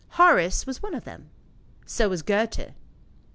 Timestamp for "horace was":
0.17-0.81